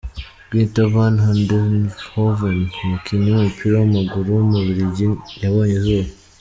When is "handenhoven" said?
1.25-2.59